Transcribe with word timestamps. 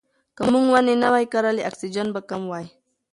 که 0.35 0.41
موږ 0.51 0.65
ونې 0.71 0.95
نه 1.03 1.07
وای 1.13 1.25
کرلې 1.33 1.67
اکسیجن 1.69 2.07
به 2.15 2.21
کم 2.29 2.41
وای. 2.47 2.65